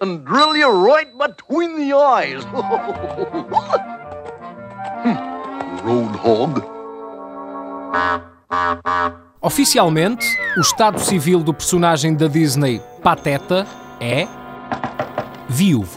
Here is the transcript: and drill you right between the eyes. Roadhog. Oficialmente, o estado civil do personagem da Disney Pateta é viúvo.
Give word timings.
and 0.00 0.24
drill 0.24 0.56
you 0.56 0.68
right 0.68 1.06
between 1.16 1.76
the 1.78 1.92
eyes. 1.96 2.44
Roadhog. 5.84 6.60
Oficialmente, 9.40 10.26
o 10.56 10.60
estado 10.60 10.98
civil 10.98 11.44
do 11.44 11.54
personagem 11.54 12.16
da 12.16 12.26
Disney 12.26 12.82
Pateta 13.00 13.64
é 14.00 14.26
viúvo. 15.48 15.88